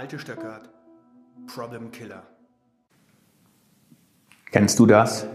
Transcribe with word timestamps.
Malte 0.00 0.18
Stöckert, 0.18 0.70
Problem 1.46 1.90
Killer. 1.90 2.22
Kennst 4.50 4.78
du 4.78 4.86
das? 4.86 5.26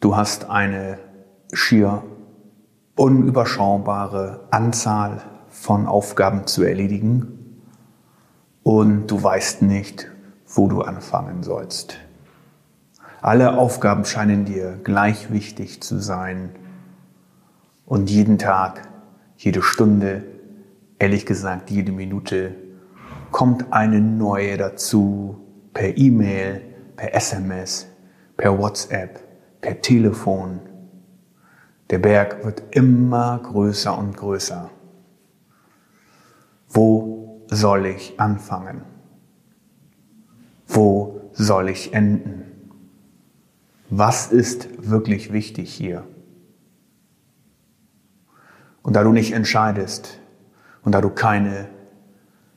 Du 0.00 0.16
hast 0.16 0.50
eine 0.50 0.98
schier 1.52 2.02
unüberschaubare 2.96 4.48
Anzahl 4.50 5.22
von 5.50 5.86
Aufgaben 5.86 6.48
zu 6.48 6.64
erledigen 6.64 7.60
und 8.64 9.06
du 9.06 9.22
weißt 9.22 9.62
nicht, 9.62 10.10
wo 10.48 10.66
du 10.66 10.82
anfangen 10.82 11.44
sollst. 11.44 11.96
Alle 13.22 13.56
Aufgaben 13.56 14.04
scheinen 14.04 14.44
dir 14.44 14.80
gleich 14.82 15.30
wichtig 15.30 15.80
zu 15.80 16.00
sein 16.00 16.50
und 17.84 18.10
jeden 18.10 18.38
Tag, 18.38 18.88
jede 19.36 19.62
Stunde, 19.62 20.24
ehrlich 20.98 21.24
gesagt 21.24 21.70
jede 21.70 21.92
Minute 21.92 22.65
kommt 23.36 23.70
eine 23.70 24.00
neue 24.00 24.56
dazu 24.56 25.36
per 25.74 25.98
E-Mail, 25.98 26.62
per 26.96 27.14
SMS, 27.14 27.86
per 28.34 28.58
WhatsApp, 28.58 29.22
per 29.60 29.82
Telefon. 29.82 30.60
Der 31.90 31.98
Berg 31.98 32.46
wird 32.46 32.62
immer 32.70 33.38
größer 33.40 33.98
und 33.98 34.16
größer. 34.16 34.70
Wo 36.70 37.42
soll 37.48 37.84
ich 37.84 38.18
anfangen? 38.18 38.80
Wo 40.66 41.20
soll 41.34 41.68
ich 41.68 41.92
enden? 41.92 42.70
Was 43.90 44.32
ist 44.32 44.90
wirklich 44.90 45.30
wichtig 45.30 45.74
hier? 45.74 46.06
Und 48.80 48.96
da 48.96 49.02
du 49.02 49.12
nicht 49.12 49.32
entscheidest 49.32 50.20
und 50.82 50.92
da 50.92 51.02
du 51.02 51.10
keine 51.10 51.75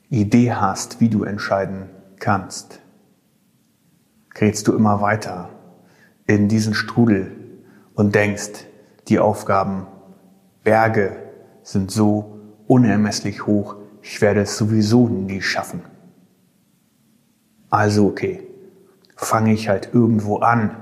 Idee 0.09 0.53
hast, 0.53 0.99
wie 0.99 1.09
du 1.09 1.23
entscheiden 1.23 1.89
kannst, 2.19 2.79
gerätst 4.33 4.67
du 4.67 4.73
immer 4.73 5.01
weiter 5.01 5.49
in 6.25 6.47
diesen 6.47 6.73
Strudel 6.73 7.31
und 7.93 8.15
denkst, 8.15 8.65
die 9.07 9.19
Aufgaben, 9.19 9.85
Berge 10.63 11.15
sind 11.63 11.91
so 11.91 12.39
unermesslich 12.67 13.45
hoch, 13.45 13.75
ich 14.01 14.21
werde 14.21 14.41
es 14.41 14.57
sowieso 14.57 15.07
nie 15.07 15.41
schaffen. 15.41 15.81
Also 17.69 18.07
okay, 18.07 18.43
fange 19.15 19.53
ich 19.53 19.69
halt 19.69 19.89
irgendwo 19.93 20.37
an, 20.37 20.75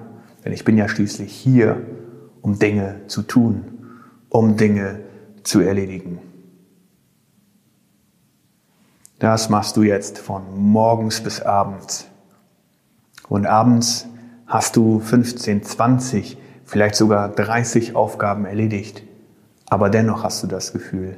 denn 0.46 0.54
ich 0.54 0.64
bin 0.64 0.78
ja 0.78 0.88
schließlich 0.88 1.34
hier, 1.34 1.82
um 2.42 2.60
Dinge 2.60 3.02
zu 3.08 3.24
tun, 3.24 3.66
um 4.30 4.56
Dinge 4.56 5.02
zu 5.44 5.60
erledigen. 5.60 6.20
Das 9.20 9.50
machst 9.50 9.76
du 9.78 9.84
jetzt 9.84 10.20
von 10.20 10.44
morgens 10.56 11.22
bis 11.22 11.42
abends. 11.42 12.08
Und 13.28 13.48
abends 13.48 14.08
hast 14.46 14.76
du 14.76 15.00
15, 15.00 15.64
20, 15.64 16.38
vielleicht 16.66 16.96
sogar 16.96 17.30
30 17.30 17.96
Aufgaben 17.96 18.46
erledigt. 18.46 19.04
Aber 19.70 19.90
dennoch 19.90 20.24
hast 20.24 20.44
du 20.44 20.48
das 20.48 20.72
Gefühl, 20.72 21.18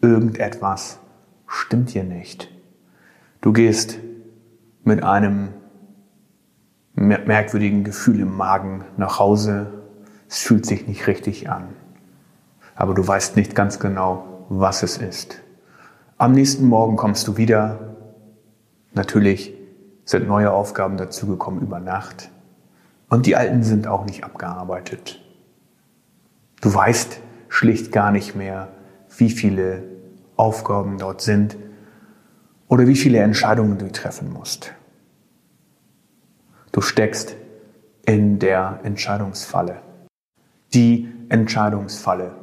irgendetwas 0.00 0.98
stimmt 1.46 1.90
hier 1.90 2.04
nicht. 2.04 2.50
Du 3.40 3.52
gehst 3.52 3.98
mit 4.82 5.04
einem 5.04 5.50
merkwürdigen 6.94 7.84
Gefühl 7.84 8.20
im 8.20 8.36
Magen 8.36 8.84
nach 8.96 9.20
Hause. 9.20 9.72
Es 10.28 10.38
fühlt 10.42 10.66
sich 10.66 10.88
nicht 10.88 11.06
richtig 11.06 11.48
an. 11.48 11.68
Aber 12.74 12.94
du 12.94 13.06
weißt 13.06 13.36
nicht 13.36 13.54
ganz 13.54 13.78
genau, 13.78 14.46
was 14.48 14.82
es 14.82 14.98
ist. 14.98 15.40
Am 16.20 16.32
nächsten 16.32 16.66
Morgen 16.66 16.96
kommst 16.96 17.28
du 17.28 17.36
wieder. 17.36 17.94
Natürlich 18.92 19.54
sind 20.04 20.26
neue 20.26 20.50
Aufgaben 20.50 20.96
dazugekommen 20.96 21.62
über 21.62 21.78
Nacht. 21.78 22.32
Und 23.08 23.26
die 23.26 23.36
alten 23.36 23.62
sind 23.62 23.86
auch 23.86 24.04
nicht 24.04 24.24
abgearbeitet. 24.24 25.22
Du 26.60 26.74
weißt 26.74 27.20
schlicht 27.48 27.92
gar 27.92 28.10
nicht 28.10 28.34
mehr, 28.34 28.66
wie 29.16 29.30
viele 29.30 29.84
Aufgaben 30.34 30.98
dort 30.98 31.20
sind 31.20 31.56
oder 32.66 32.88
wie 32.88 32.96
viele 32.96 33.20
Entscheidungen 33.20 33.78
du 33.78 33.88
treffen 33.92 34.32
musst. 34.32 34.72
Du 36.72 36.80
steckst 36.80 37.36
in 38.04 38.40
der 38.40 38.80
Entscheidungsfalle. 38.82 39.82
Die 40.74 41.12
Entscheidungsfalle. 41.28 42.34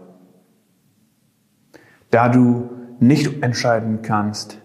Da 2.09 2.29
du 2.29 2.74
nicht 2.99 3.43
entscheiden 3.43 4.01
kannst, 4.01 4.59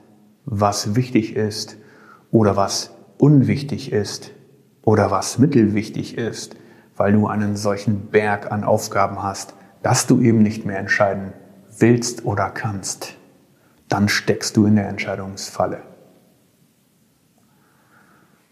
was 0.44 0.96
wichtig 0.96 1.36
ist 1.36 1.76
oder 2.30 2.56
was 2.56 2.94
unwichtig 3.18 3.92
ist 3.92 4.32
oder 4.82 5.10
was 5.10 5.38
mittelwichtig 5.38 6.16
ist, 6.16 6.56
weil 6.96 7.12
du 7.12 7.26
einen 7.26 7.56
solchen 7.56 8.06
Berg 8.06 8.50
an 8.50 8.64
Aufgaben 8.64 9.22
hast, 9.22 9.54
dass 9.82 10.06
du 10.06 10.20
eben 10.20 10.42
nicht 10.42 10.66
mehr 10.66 10.78
entscheiden 10.78 11.32
willst 11.78 12.24
oder 12.24 12.50
kannst, 12.50 13.16
dann 13.88 14.08
steckst 14.08 14.56
du 14.56 14.66
in 14.66 14.76
der 14.76 14.88
Entscheidungsfalle. 14.88 15.82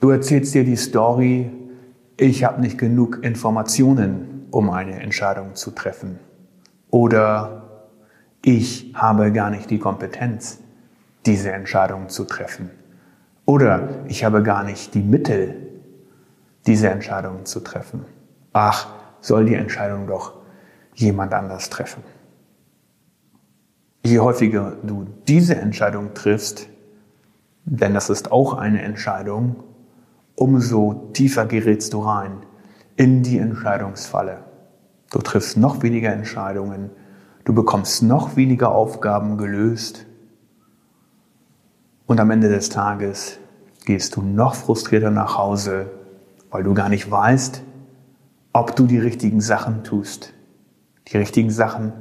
Du 0.00 0.10
erzählst 0.10 0.54
dir 0.54 0.64
die 0.64 0.76
Story, 0.76 1.50
ich 2.16 2.44
habe 2.44 2.60
nicht 2.60 2.78
genug 2.78 3.20
Informationen, 3.22 4.46
um 4.50 4.70
eine 4.70 5.00
Entscheidung 5.00 5.54
zu 5.54 5.72
treffen. 5.72 6.18
Oder 6.90 7.67
ich 8.42 8.92
habe 8.94 9.32
gar 9.32 9.50
nicht 9.50 9.70
die 9.70 9.78
Kompetenz, 9.78 10.60
diese 11.26 11.52
Entscheidung 11.52 12.08
zu 12.08 12.24
treffen. 12.24 12.70
Oder 13.44 14.04
ich 14.06 14.24
habe 14.24 14.42
gar 14.42 14.62
nicht 14.62 14.94
die 14.94 15.02
Mittel, 15.02 15.54
diese 16.66 16.90
Entscheidung 16.90 17.44
zu 17.46 17.60
treffen. 17.60 18.04
Ach, 18.52 18.88
soll 19.20 19.46
die 19.46 19.54
Entscheidung 19.54 20.06
doch 20.06 20.34
jemand 20.94 21.32
anders 21.32 21.70
treffen. 21.70 22.02
Je 24.04 24.20
häufiger 24.20 24.76
du 24.82 25.06
diese 25.26 25.56
Entscheidung 25.56 26.14
triffst, 26.14 26.68
denn 27.64 27.94
das 27.94 28.10
ist 28.10 28.32
auch 28.32 28.54
eine 28.54 28.82
Entscheidung, 28.82 29.56
umso 30.34 31.10
tiefer 31.12 31.46
gerätst 31.46 31.92
du 31.92 32.00
rein 32.00 32.38
in 32.96 33.22
die 33.22 33.38
Entscheidungsfalle. 33.38 34.44
Du 35.10 35.18
triffst 35.18 35.56
noch 35.56 35.82
weniger 35.82 36.12
Entscheidungen, 36.12 36.90
Du 37.48 37.54
bekommst 37.54 38.02
noch 38.02 38.36
weniger 38.36 38.72
Aufgaben 38.72 39.38
gelöst. 39.38 40.04
Und 42.04 42.20
am 42.20 42.30
Ende 42.30 42.50
des 42.50 42.68
Tages 42.68 43.38
gehst 43.86 44.16
du 44.16 44.20
noch 44.20 44.54
frustrierter 44.54 45.10
nach 45.10 45.38
Hause, 45.38 45.90
weil 46.50 46.62
du 46.62 46.74
gar 46.74 46.90
nicht 46.90 47.10
weißt, 47.10 47.62
ob 48.52 48.76
du 48.76 48.86
die 48.86 48.98
richtigen 48.98 49.40
Sachen 49.40 49.82
tust. 49.82 50.34
Die 51.06 51.16
richtigen 51.16 51.48
Sachen, 51.48 51.94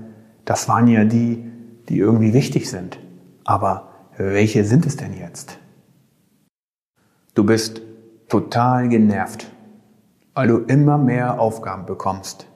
das 0.43 0.67
waren 0.67 0.87
ja 0.87 1.05
die, 1.05 1.49
die 1.87 1.97
irgendwie 1.97 2.33
wichtig 2.33 2.69
sind. 2.69 2.99
Aber 3.45 3.87
welche 4.17 4.65
sind 4.65 4.85
es 4.85 4.97
denn 4.97 5.17
jetzt? 5.17 5.59
Du 7.35 7.45
bist 7.45 7.81
total 8.27 8.89
genervt, 8.89 9.49
weil 10.33 10.49
du 10.49 10.57
immer 10.57 10.97
mehr 10.97 11.39
Aufgaben 11.39 11.85
bekommst. 11.85 12.47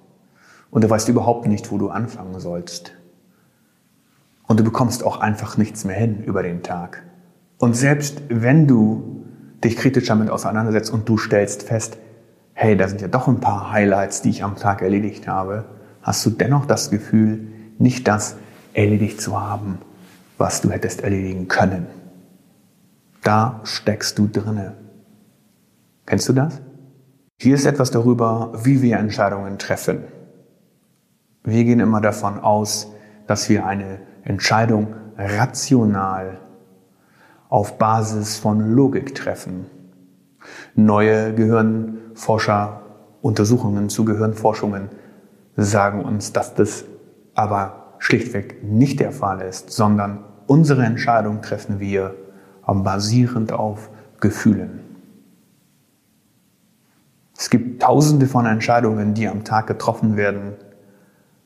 Und 0.71 0.83
du 0.83 0.89
weißt 0.89 1.09
überhaupt 1.09 1.47
nicht, 1.47 1.71
wo 1.71 1.77
du 1.77 1.89
anfangen 1.89 2.39
sollst. 2.39 2.93
Und 4.47 4.59
du 4.59 4.63
bekommst 4.63 5.03
auch 5.03 5.19
einfach 5.19 5.57
nichts 5.57 5.85
mehr 5.85 5.95
hin 5.95 6.23
über 6.23 6.41
den 6.41 6.63
Tag. 6.63 7.03
Und 7.59 7.75
selbst 7.75 8.23
wenn 8.29 8.67
du 8.67 9.25
dich 9.63 9.77
kritisch 9.77 10.07
damit 10.07 10.29
auseinandersetzt 10.29 10.91
und 10.91 11.07
du 11.07 11.17
stellst 11.17 11.63
fest, 11.63 11.97
hey, 12.53 12.75
da 12.75 12.87
sind 12.87 13.01
ja 13.01 13.07
doch 13.07 13.27
ein 13.27 13.39
paar 13.39 13.71
Highlights, 13.71 14.21
die 14.21 14.29
ich 14.29 14.43
am 14.43 14.55
Tag 14.55 14.81
erledigt 14.81 15.27
habe, 15.27 15.65
hast 16.01 16.25
du 16.25 16.31
dennoch 16.31 16.65
das 16.65 16.89
Gefühl, 16.89 17.47
nicht 17.77 18.07
das 18.07 18.35
erledigt 18.73 19.22
zu 19.22 19.40
haben, 19.40 19.78
was 20.37 20.61
du 20.61 20.72
hättest 20.72 21.01
erledigen 21.01 21.47
können. 21.47 21.87
Da 23.23 23.61
steckst 23.63 24.17
du 24.17 24.28
drinne. 24.28 24.73
Kennst 26.05 26.28
du 26.28 26.34
das? 26.34 26.59
Hier 27.40 27.55
ist 27.55 27.66
etwas 27.66 27.91
darüber, 27.91 28.51
wie 28.63 28.81
wir 28.81 28.97
Entscheidungen 28.97 29.57
treffen. 29.59 30.03
Wir 31.43 31.64
gehen 31.64 31.79
immer 31.79 32.02
davon 32.02 32.40
aus, 32.40 32.91
dass 33.28 33.49
wir 33.49 33.66
eine 33.66 33.99
Entscheidung 34.23 34.96
rational 35.17 36.40
auf 37.49 37.78
Basis 37.78 38.38
von 38.38 38.73
Logik 38.73 39.16
treffen. 39.16 39.66
Neue 40.76 41.34
Gehirnforscher, 41.34 42.82
Untersuchungen 43.22 43.90
zu 43.90 44.05
Gehirnforschungen 44.05 44.90
sagen 45.55 46.03
uns, 46.03 46.34
dass 46.34 46.55
das 46.55 46.85
aber 47.35 47.96
schlichtweg 47.99 48.64
nicht 48.64 48.99
der 48.99 49.11
Fall 49.11 49.41
ist, 49.41 49.72
sondern 49.72 50.23
unsere 50.47 50.84
Entscheidung 50.84 51.41
treffen 51.41 51.79
wir 51.79 52.16
basierend 52.66 53.52
auf 53.52 53.90
Gefühlen. 54.20 54.79
Es 57.37 57.49
gibt 57.49 57.82
tausende 57.82 58.28
von 58.28 58.46
Entscheidungen, 58.46 59.14
die 59.14 59.28
am 59.28 59.44
Tag 59.44 59.67
getroffen 59.67 60.16
werden, 60.16 60.53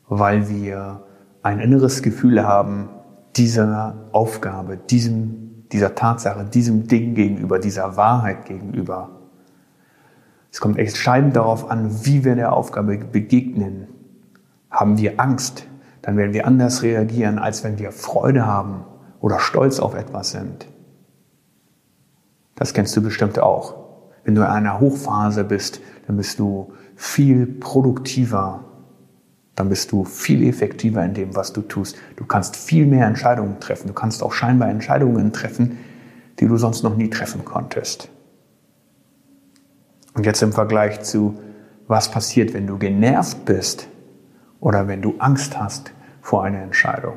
weil 0.07 0.49
wir 0.49 1.03
ein 1.41 1.59
inneres 1.59 2.01
Gefühl 2.01 2.43
haben, 2.43 2.89
dieser 3.35 4.07
Aufgabe, 4.11 4.77
diesem, 4.77 5.65
dieser 5.71 5.95
Tatsache, 5.95 6.45
diesem 6.45 6.87
Ding 6.87 7.15
gegenüber, 7.15 7.59
dieser 7.59 7.97
Wahrheit 7.97 8.45
gegenüber. 8.45 9.09
Es 10.51 10.61
kommt 10.61 10.77
entscheidend 10.77 11.35
darauf 11.35 11.69
an, 11.69 12.05
wie 12.05 12.23
wir 12.23 12.35
der 12.35 12.53
Aufgabe 12.53 12.97
begegnen. 12.97 13.87
Haben 14.71 14.97
wir 14.97 15.19
Angst, 15.19 15.67
dann 16.01 16.17
werden 16.17 16.33
wir 16.33 16.47
anders 16.47 16.81
reagieren, 16.81 17.39
als 17.39 17.63
wenn 17.63 17.77
wir 17.77 17.91
Freude 17.91 18.45
haben 18.45 18.85
oder 19.19 19.39
stolz 19.39 19.79
auf 19.79 19.95
etwas 19.95 20.31
sind. 20.31 20.67
Das 22.55 22.73
kennst 22.73 22.95
du 22.95 23.01
bestimmt 23.01 23.37
auch. 23.39 23.75
Wenn 24.23 24.35
du 24.35 24.41
in 24.41 24.47
einer 24.47 24.79
Hochphase 24.79 25.43
bist, 25.43 25.81
dann 26.07 26.17
bist 26.17 26.39
du 26.39 26.73
viel 26.95 27.45
produktiver, 27.45 28.63
dann 29.55 29.69
bist 29.69 29.91
du 29.91 30.03
viel 30.03 30.47
effektiver 30.47 31.03
in 31.03 31.13
dem, 31.13 31.35
was 31.35 31.53
du 31.53 31.61
tust. 31.61 31.97
Du 32.17 32.25
kannst 32.25 32.57
viel 32.57 32.85
mehr 32.85 33.07
Entscheidungen 33.07 33.59
treffen. 33.59 33.87
Du 33.87 33.93
kannst 33.93 34.21
auch 34.21 34.33
scheinbar 34.33 34.69
Entscheidungen 34.69 35.31
treffen, 35.31 35.77
die 36.39 36.47
du 36.47 36.57
sonst 36.57 36.83
noch 36.83 36.97
nie 36.97 37.09
treffen 37.09 37.45
konntest. 37.45 38.09
Und 40.13 40.25
jetzt 40.25 40.41
im 40.41 40.51
Vergleich 40.51 41.01
zu, 41.01 41.39
was 41.87 42.11
passiert, 42.11 42.53
wenn 42.53 42.67
du 42.67 42.77
genervt 42.77 43.45
bist 43.45 43.87
oder 44.59 44.87
wenn 44.87 45.01
du 45.01 45.15
Angst 45.19 45.57
hast 45.59 45.91
vor 46.21 46.43
einer 46.43 46.61
Entscheidung. 46.61 47.15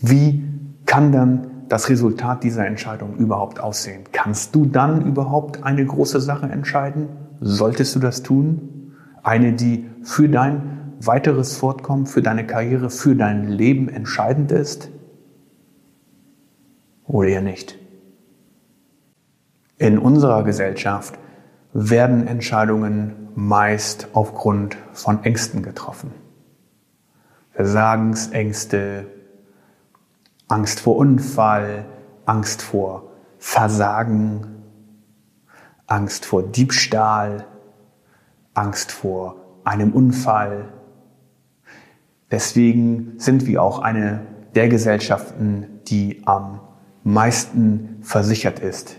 Wie 0.00 0.44
kann 0.86 1.10
dann 1.12 1.46
das 1.68 1.88
Resultat 1.88 2.44
dieser 2.44 2.66
Entscheidung 2.66 3.16
überhaupt 3.16 3.58
aussehen? 3.58 4.02
Kannst 4.12 4.54
du 4.54 4.66
dann 4.66 5.06
überhaupt 5.06 5.64
eine 5.64 5.84
große 5.84 6.20
Sache 6.20 6.46
entscheiden? 6.46 7.08
Solltest 7.40 7.94
du 7.94 7.98
das 7.98 8.22
tun? 8.22 8.92
Eine, 9.22 9.54
die 9.54 9.88
für 10.02 10.28
dein 10.28 10.81
weiteres 11.06 11.56
Fortkommen, 11.56 12.06
für 12.06 12.22
deine 12.22 12.46
Karriere, 12.46 12.90
für 12.90 13.14
dein 13.16 13.48
Leben 13.48 13.88
entscheidend 13.88 14.52
ist? 14.52 14.90
Oder 17.06 17.28
eher 17.28 17.42
nicht? 17.42 17.78
In 19.78 19.98
unserer 19.98 20.44
Gesellschaft 20.44 21.18
werden 21.72 22.26
Entscheidungen 22.26 23.28
meist 23.34 24.08
aufgrund 24.12 24.76
von 24.92 25.24
Ängsten 25.24 25.62
getroffen. 25.62 26.12
Versagensängste, 27.52 29.06
Angst 30.48 30.80
vor 30.80 30.96
Unfall, 30.96 31.86
Angst 32.26 32.62
vor 32.62 33.10
Versagen, 33.38 34.46
Angst 35.86 36.24
vor 36.24 36.42
Diebstahl, 36.42 37.46
Angst 38.54 38.92
vor 38.92 39.36
einem 39.64 39.92
Unfall, 39.92 40.72
Deswegen 42.32 43.12
sind 43.18 43.46
wir 43.46 43.62
auch 43.62 43.78
eine 43.78 44.22
der 44.54 44.68
Gesellschaften, 44.68 45.66
die 45.86 46.22
am 46.24 46.60
meisten 47.04 47.98
versichert 48.00 48.58
ist. 48.58 48.96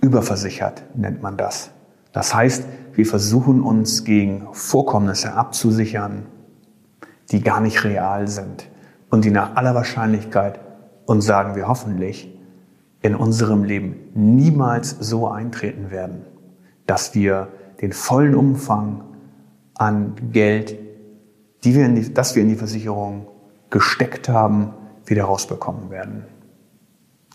Überversichert 0.00 0.82
nennt 0.94 1.22
man 1.22 1.36
das. 1.36 1.70
Das 2.12 2.34
heißt, 2.34 2.64
wir 2.94 3.04
versuchen 3.04 3.62
uns 3.62 4.04
gegen 4.04 4.48
Vorkommnisse 4.52 5.34
abzusichern, 5.34 6.26
die 7.30 7.42
gar 7.42 7.60
nicht 7.60 7.84
real 7.84 8.26
sind 8.28 8.68
und 9.10 9.26
die 9.26 9.30
nach 9.30 9.54
aller 9.54 9.74
Wahrscheinlichkeit, 9.74 10.60
und 11.04 11.22
sagen 11.22 11.54
wir 11.54 11.68
hoffentlich, 11.68 12.34
in 13.00 13.14
unserem 13.14 13.64
Leben 13.64 13.96
niemals 14.14 14.90
so 14.90 15.28
eintreten 15.28 15.90
werden, 15.90 16.26
dass 16.86 17.14
wir 17.14 17.48
den 17.80 17.92
vollen 17.92 18.34
Umfang 18.34 19.04
an 19.74 20.14
Geld 20.32 20.76
die 21.64 21.74
wir 21.74 21.86
in 21.86 21.94
die, 21.94 22.12
dass 22.12 22.34
wir 22.34 22.42
in 22.42 22.48
die 22.48 22.56
Versicherung 22.56 23.26
gesteckt 23.70 24.28
haben, 24.28 24.74
wieder 25.04 25.24
rausbekommen 25.24 25.90
werden. 25.90 26.24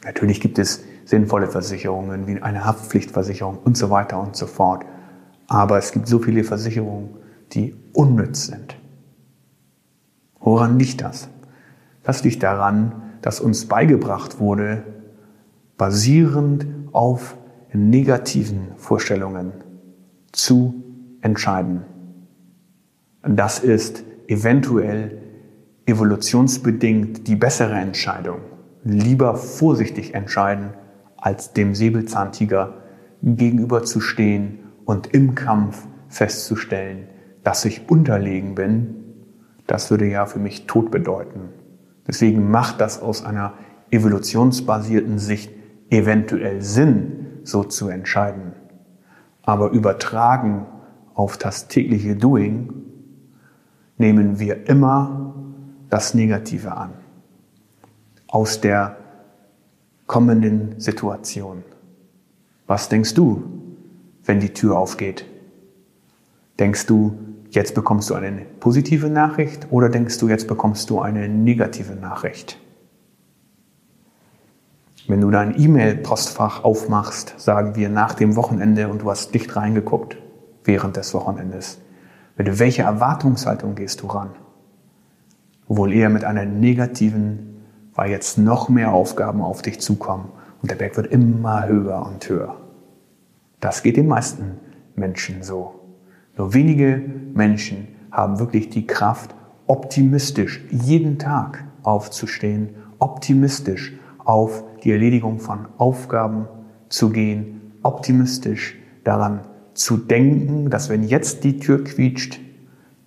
Natürlich 0.04 0.42
gibt 0.42 0.60
es 0.60 0.84
sinnvolle 1.06 1.48
Versicherungen 1.48 2.28
wie 2.28 2.42
eine 2.42 2.66
Haftpflichtversicherung 2.66 3.58
und 3.64 3.78
so 3.78 3.90
weiter 3.90 4.20
und 4.20 4.36
so 4.36 4.48
fort. 4.48 4.86
Aber 5.48 5.78
es 5.78 5.92
gibt 5.92 6.08
so 6.08 6.20
viele 6.20 6.44
Versicherungen, 6.44 7.10
die 7.52 7.76
unnütz 7.94 8.48
sind. 8.48 8.78
Woran 10.40 10.80
liegt 10.80 11.02
das? 11.02 11.30
Das 12.04 12.24
liegt 12.24 12.44
daran, 12.44 13.02
dass 13.22 13.40
uns 13.40 13.66
beigebracht 13.66 14.40
wurde, 14.40 14.84
basierend 15.78 16.66
auf 16.92 17.38
negativen 17.72 18.74
Vorstellungen 18.78 19.54
zu 20.32 20.76
entscheiden. 21.22 21.86
Das 23.24 23.60
ist 23.60 24.04
eventuell 24.28 25.22
evolutionsbedingt 25.86 27.28
die 27.28 27.36
bessere 27.36 27.76
Entscheidung. 27.76 28.40
Lieber 28.84 29.36
vorsichtig 29.36 30.14
entscheiden, 30.14 30.74
als 31.18 31.54
dem 31.54 31.74
Säbelzahntiger 31.76 32.74
gegenüberzustehen 33.22 34.60
und 34.86 35.14
im 35.14 35.36
Kampf 35.36 35.88
festzustellen, 36.10 37.08
dass 37.44 37.66
ich 37.66 37.90
unterlegen 37.90 38.56
bin, 38.56 38.96
das 39.68 39.90
würde 39.90 40.06
ja 40.06 40.26
für 40.26 40.40
mich 40.40 40.68
Tod 40.68 40.92
bedeuten. 40.92 41.50
Deswegen 42.06 42.52
macht 42.52 42.82
das 42.82 43.02
aus 43.02 43.24
einer 43.24 43.54
evolutionsbasierten 43.92 45.20
Sicht 45.20 45.52
eventuell 45.90 46.62
Sinn, 46.62 47.28
so 47.44 47.64
zu 47.64 47.88
entscheiden. 47.88 48.54
Aber 49.44 49.72
übertragen 49.72 50.66
auf 51.14 51.38
das 51.38 51.68
tägliche 51.68 52.16
Doing 52.16 52.83
nehmen 54.04 54.38
wir 54.38 54.68
immer 54.68 55.34
das 55.90 56.14
Negative 56.14 56.76
an 56.76 56.92
aus 58.28 58.60
der 58.60 58.98
kommenden 60.08 60.78
Situation. 60.78 61.64
Was 62.68 62.90
denkst 62.90 63.14
du, 63.14 63.44
wenn 64.26 64.42
die 64.42 64.52
Tür 64.52 64.78
aufgeht? 64.78 65.26
Denkst 66.60 66.86
du, 66.86 67.18
jetzt 67.52 67.76
bekommst 67.76 68.10
du 68.10 68.16
eine 68.16 68.46
positive 68.60 69.10
Nachricht 69.10 69.68
oder 69.72 69.88
denkst 69.88 70.18
du, 70.18 70.28
jetzt 70.28 70.50
bekommst 70.50 70.90
du 70.90 71.00
eine 71.00 71.30
negative 71.30 71.96
Nachricht? 71.96 72.60
Wenn 75.08 75.22
du 75.22 75.32
dein 75.32 75.58
E-Mail-Postfach 75.58 76.66
aufmachst, 76.66 77.36
sagen 77.38 77.78
wir 77.78 77.88
nach 77.88 78.16
dem 78.16 78.36
Wochenende 78.36 78.90
und 78.90 79.04
du 79.04 79.10
hast 79.10 79.34
nicht 79.34 79.56
reingeguckt 79.56 80.18
während 80.66 80.98
des 80.98 81.14
Wochenendes, 81.14 81.80
mit 82.38 82.60
welcher 82.60 82.84
Erwartungshaltung 82.84 83.76
gehst 83.76 84.02
du 84.02 84.08
ran? 84.08 84.32
Wohl 85.68 85.94
eher 85.94 86.10
mit 86.10 86.24
einer 86.24 86.46
negativen, 86.46 87.64
weil 87.94 88.12
jetzt 88.12 88.38
noch 88.38 88.70
mehr 88.70 88.92
Aufgaben 88.92 89.42
auf 89.42 89.62
dich 89.62 89.80
zukommen 89.80 90.30
und 90.62 90.72
der 90.72 90.76
Berg 90.76 90.98
wird 90.98 91.08
immer 91.08 91.68
höher 91.68 92.06
und 92.06 92.28
höher. 92.28 92.56
Das 93.60 93.84
geht 93.84 93.98
den 93.98 94.08
meisten 94.08 94.60
Menschen 94.96 95.44
so. 95.44 95.80
Nur 96.38 96.54
wenige 96.54 97.02
Menschen 97.34 97.88
haben 98.12 98.40
wirklich 98.40 98.70
die 98.70 98.88
Kraft, 98.88 99.36
optimistisch 99.68 100.64
jeden 100.70 101.20
Tag 101.20 101.64
aufzustehen, 101.84 102.70
optimistisch 103.00 103.94
auf 104.18 104.64
die 104.84 104.92
Erledigung 104.92 105.40
von 105.40 105.68
Aufgaben 105.78 106.48
zu 106.90 107.10
gehen, 107.10 107.74
optimistisch 107.84 108.78
daran 109.04 109.42
zu 109.74 109.98
denken, 109.98 110.70
dass 110.70 110.90
wenn 110.90 111.04
jetzt 111.04 111.44
die 111.44 111.60
Tür 111.60 111.84
quietscht, 111.84 112.40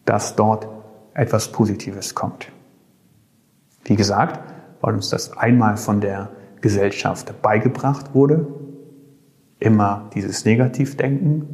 dass 0.05 0.37
dort 0.37 0.69
etwas 1.15 1.53
Positives 1.53 2.15
kommt. 2.15 2.51
Wie 3.85 3.97
gesagt, 3.97 4.41
weil 4.81 4.95
uns 4.95 5.11
das 5.11 5.37
einmal 5.37 5.77
von 5.77 6.01
der 6.01 6.31
Gesellschaft 6.61 7.41
beigebracht 7.43 8.15
wurde, 8.15 8.47
immer 9.59 10.11
dieses 10.15 10.45
Negativdenken, 10.45 11.47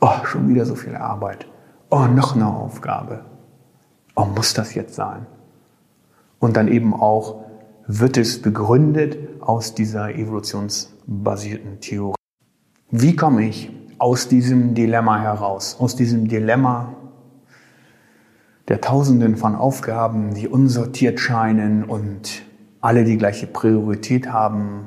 oh, 0.00 0.24
schon 0.24 0.48
wieder 0.48 0.64
so 0.64 0.74
viel 0.74 0.94
Arbeit, 0.94 1.46
oh, 1.90 2.06
noch 2.06 2.36
eine 2.36 2.46
Aufgabe, 2.46 3.24
oh, 4.14 4.26
muss 4.26 4.54
das 4.54 4.74
jetzt 4.74 4.94
sein? 4.94 5.26
Und 6.38 6.56
dann 6.56 6.68
eben 6.68 6.94
auch, 6.94 7.44
wird 7.86 8.18
es 8.18 8.42
begründet 8.42 9.18
aus 9.40 9.74
dieser 9.74 10.14
evolutionsbasierten 10.14 11.80
Theorie. 11.80 12.14
Wie 12.90 13.16
komme 13.16 13.48
ich 13.48 13.70
aus 13.98 14.28
diesem 14.28 14.74
Dilemma 14.74 15.20
heraus, 15.20 15.76
aus 15.78 15.96
diesem 15.96 16.28
Dilemma 16.28 16.94
der 18.68 18.80
Tausenden 18.80 19.36
von 19.36 19.54
Aufgaben, 19.54 20.34
die 20.34 20.46
unsortiert 20.46 21.20
scheinen 21.20 21.84
und 21.84 22.42
alle 22.80 23.04
die 23.04 23.16
gleiche 23.16 23.46
Priorität 23.46 24.30
haben, 24.30 24.86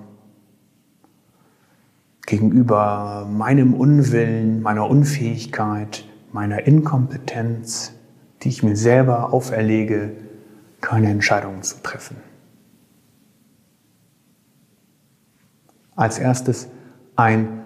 gegenüber 2.26 3.28
meinem 3.30 3.74
Unwillen, 3.74 4.62
meiner 4.62 4.90
Unfähigkeit, 4.90 6.06
meiner 6.32 6.66
Inkompetenz, 6.66 7.94
die 8.42 8.50
ich 8.50 8.64
mir 8.64 8.78
selber 8.78 9.34
auferlege, 9.34 10.12
keine 10.80 11.10
Entscheidungen 11.10 11.64
zu 11.64 11.82
treffen. 11.84 12.18
Als 15.96 16.20
erstes 16.20 16.70
ein 17.16 17.61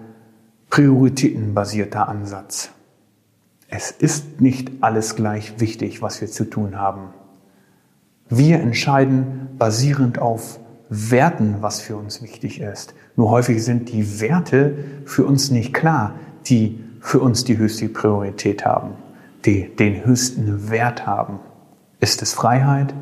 prioritätenbasierter 0.70 2.08
Ansatz. 2.08 2.70
Es 3.68 3.90
ist 3.90 4.40
nicht 4.40 4.70
alles 4.80 5.16
gleich 5.16 5.58
wichtig, 5.58 6.02
was 6.02 6.20
wir 6.20 6.28
zu 6.28 6.44
tun 6.44 6.78
haben. 6.78 7.08
Wir 8.28 8.60
entscheiden 8.60 9.48
basierend 9.58 10.18
auf 10.18 10.60
werten, 10.88 11.56
was 11.60 11.80
für 11.80 11.96
uns 11.96 12.22
wichtig 12.22 12.60
ist. 12.60 12.94
Nur 13.16 13.30
häufig 13.30 13.64
sind 13.64 13.90
die 13.92 14.20
Werte 14.20 14.76
für 15.04 15.24
uns 15.24 15.50
nicht 15.50 15.74
klar, 15.74 16.14
die 16.46 16.80
für 17.00 17.20
uns 17.20 17.44
die 17.44 17.58
höchste 17.58 17.88
Priorität 17.88 18.64
haben, 18.64 18.92
die 19.44 19.74
den 19.74 20.04
höchsten 20.04 20.70
Wert 20.70 21.06
haben. 21.06 21.40
Ist 22.00 22.22
es 22.22 22.34
Freiheit? 22.34 22.94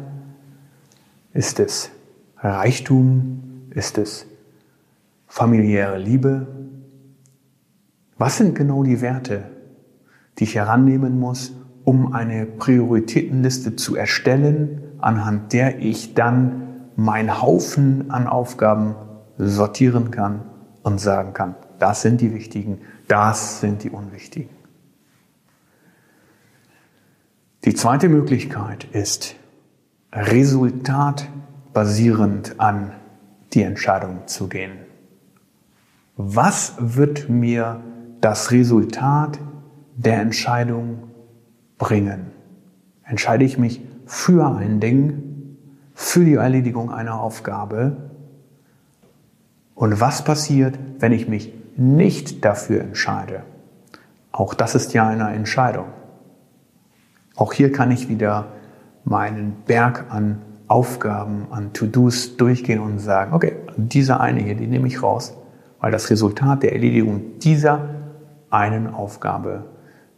Ist 1.32 1.58
es 1.60 1.90
Reichtum? 2.38 3.68
Ist 3.70 3.98
es 3.98 4.26
familiäre 5.26 5.98
Liebe? 5.98 6.46
Was 8.16 8.36
sind 8.36 8.54
genau 8.54 8.84
die 8.84 9.00
Werte, 9.00 9.50
die 10.38 10.44
ich 10.44 10.54
herannehmen 10.54 11.18
muss, 11.18 11.52
um 11.84 12.12
eine 12.12 12.46
Prioritätenliste 12.46 13.76
zu 13.76 13.96
erstellen, 13.96 14.82
anhand 14.98 15.52
der 15.52 15.80
ich 15.80 16.14
dann 16.14 16.62
mein 16.96 17.42
Haufen 17.42 18.10
an 18.10 18.26
Aufgaben 18.26 18.94
sortieren 19.36 20.10
kann 20.10 20.42
und 20.82 20.98
sagen 21.00 21.34
kann, 21.34 21.54
das 21.78 22.02
sind 22.02 22.20
die 22.20 22.32
wichtigen, 22.32 22.80
das 23.08 23.60
sind 23.60 23.82
die 23.82 23.90
unwichtigen. 23.90 24.50
Die 27.64 27.74
zweite 27.74 28.08
Möglichkeit 28.08 28.84
ist, 28.84 29.34
resultatbasierend 30.12 32.60
an 32.60 32.92
die 33.52 33.62
Entscheidung 33.62 34.26
zu 34.26 34.48
gehen. 34.48 34.78
Was 36.16 36.74
wird 36.78 37.28
mir 37.28 37.82
das 38.24 38.50
Resultat 38.50 39.38
der 39.96 40.22
Entscheidung 40.22 41.10
bringen? 41.76 42.30
Entscheide 43.04 43.44
ich 43.44 43.58
mich 43.58 43.82
für 44.06 44.46
ein 44.46 44.80
Ding, 44.80 45.58
für 45.92 46.24
die 46.24 46.34
Erledigung 46.34 46.90
einer 46.90 47.20
Aufgabe? 47.20 47.98
Und 49.74 50.00
was 50.00 50.24
passiert, 50.24 50.78
wenn 51.00 51.12
ich 51.12 51.28
mich 51.28 51.52
nicht 51.76 52.46
dafür 52.46 52.80
entscheide? 52.80 53.42
Auch 54.32 54.54
das 54.54 54.74
ist 54.74 54.94
ja 54.94 55.06
eine 55.06 55.28
Entscheidung. 55.34 55.86
Auch 57.36 57.52
hier 57.52 57.72
kann 57.72 57.90
ich 57.90 58.08
wieder 58.08 58.46
meinen 59.04 59.56
Berg 59.66 60.06
an 60.08 60.40
Aufgaben, 60.66 61.48
an 61.50 61.74
To-Dos 61.74 62.38
durchgehen 62.38 62.80
und 62.80 63.00
sagen, 63.00 63.34
okay, 63.34 63.52
diese 63.76 64.18
eine 64.18 64.40
hier, 64.40 64.54
die 64.54 64.66
nehme 64.66 64.88
ich 64.88 65.02
raus, 65.02 65.36
weil 65.78 65.92
das 65.92 66.08
Resultat 66.08 66.62
der 66.62 66.72
Erledigung 66.72 67.38
dieser 67.40 67.93
einen 68.54 68.94
Aufgabe 68.94 69.64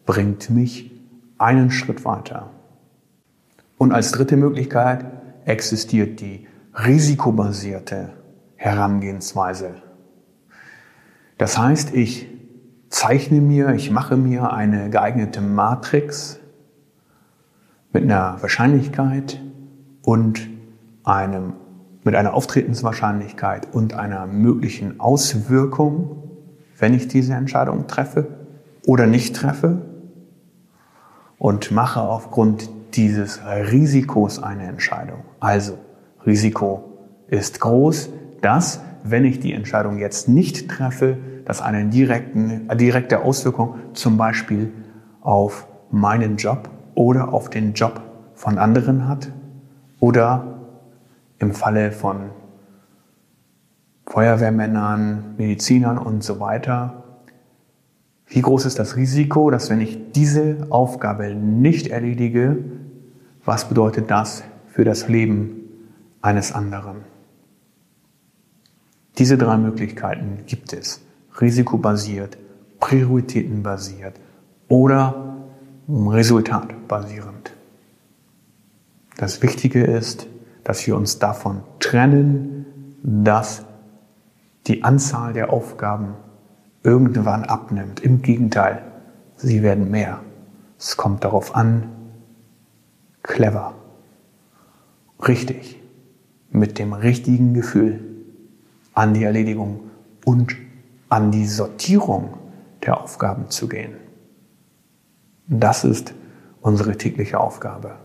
bringt 0.05 0.51
mich 0.51 0.93
einen 1.39 1.71
Schritt 1.71 2.05
weiter. 2.05 2.51
Und 3.79 3.93
als 3.93 4.13
dritte 4.13 4.37
Möglichkeit 4.37 5.07
existiert 5.47 6.21
die 6.21 6.47
risikobasierte 6.75 8.11
Herangehensweise. 8.57 9.77
Das 11.39 11.57
heißt, 11.59 11.95
ich 11.95 12.29
zeichne 12.91 13.41
mir, 13.41 13.71
ich 13.71 13.91
mache 13.91 14.17
mir 14.19 14.53
eine 14.53 14.91
geeignete 14.91 15.41
Matrix 15.41 16.39
mit 17.93 18.05
einer 18.05 18.41
Wahrscheinlichkeit 18.43 19.41
und 20.03 20.47
einem, 21.05 21.55
mit 22.05 22.15
einer 22.15 22.35
Auftretenswahrscheinlichkeit 22.35 23.69
und 23.73 23.95
einer 23.95 24.27
möglichen 24.27 25.01
Auswirkung, 25.01 26.26
wenn 26.79 26.95
ich 26.95 27.09
diese 27.09 27.35
Entscheidung 27.35 27.87
treffe 27.87 28.27
oder 28.87 29.07
nicht 29.07 29.37
treffe 29.37 29.83
und 31.39 31.71
mache 31.71 32.01
aufgrund 32.01 32.71
dieses 32.95 33.41
Risikos 33.45 34.43
eine 34.43 34.65
Entscheidung. 34.65 35.21
Also, 35.41 35.79
Risiko 36.25 36.85
ist 37.29 37.61
groß, 37.61 38.11
dass, 38.41 38.81
wenn 39.03 39.25
ich 39.25 39.41
die 39.41 39.53
Entscheidung 39.53 39.99
jetzt 39.99 40.29
nicht 40.29 40.69
treffe, 40.69 41.19
das 41.45 41.63
eine 41.63 41.87
direkten, 41.87 42.69
direkte 42.77 43.21
Auswirkung 43.21 43.77
zum 43.93 44.17
Beispiel 44.17 44.73
auf 45.21 45.69
meinen 45.91 46.37
Job 46.37 46.71
oder 46.95 47.33
auf 47.33 47.51
den 47.51 47.75
Job 47.75 48.01
von 48.35 48.59
anderen 48.59 49.09
hat 49.09 49.29
oder 50.01 50.59
im 51.39 51.53
Falle 51.53 51.93
von 51.93 52.31
Feuerwehrmännern, 54.07 55.35
Medizinern 55.37 55.99
und 55.99 56.23
so 56.23 56.41
weiter. 56.41 57.05
Wie 58.27 58.41
groß 58.41 58.67
ist 58.67 58.79
das 58.79 58.97
Risiko, 58.97 59.51
dass 59.51 59.71
wenn 59.71 59.81
ich 59.81 60.13
diese 60.13 60.67
Aufgabe 60.71 61.35
nicht 61.35 61.89
erledige, 61.89 62.59
was 63.45 63.69
bedeutet 63.69 64.11
das 64.11 64.43
für 64.67 64.85
das 64.85 65.09
Leben 65.09 65.61
eines 66.23 66.53
anderen? 66.53 66.99
Diese 69.19 69.39
drei 69.39 69.57
Möglichkeiten 69.57 70.41
gibt 70.47 70.73
es. 70.73 71.01
Risikobasiert, 71.41 72.37
prioritätenbasiert 72.81 74.15
oder 74.69 75.37
resultatbasierend. 75.89 77.53
Das 79.17 79.43
Wichtige 79.43 79.85
ist, 79.85 80.27
dass 80.65 80.87
wir 80.87 80.97
uns 80.97 81.19
davon 81.19 81.63
trennen, 81.79 82.67
dass 83.03 83.65
die 84.67 84.85
Anzahl 84.85 85.33
der 85.33 85.53
Aufgaben 85.53 86.15
irgendwann 86.83 87.45
abnimmt. 87.45 88.01
Im 88.01 88.23
Gegenteil, 88.23 88.83
sie 89.37 89.63
werden 89.63 89.91
mehr. 89.91 90.21
Es 90.79 90.97
kommt 90.97 91.25
darauf 91.25 91.55
an, 91.55 91.89
clever, 93.23 93.75
richtig, 95.27 95.83
mit 96.51 96.79
dem 96.79 96.93
richtigen 96.93 97.55
Gefühl 97.55 98.01
an 98.95 99.15
die 99.15 99.25
Erledigung 99.25 99.91
und 100.25 100.57
an 101.09 101.31
die 101.31 101.47
Sortierung 101.47 102.35
der 102.85 103.01
Aufgaben 103.01 103.51
zu 103.51 103.69
gehen. 103.69 103.95
Das 105.49 105.85
ist 105.85 106.15
unsere 106.61 106.97
tägliche 106.97 107.39
Aufgabe. 107.39 107.97